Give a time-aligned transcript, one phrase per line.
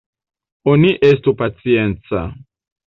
[0.73, 2.27] Oni estu pacienca!